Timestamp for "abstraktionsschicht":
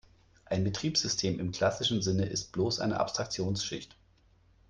2.99-3.95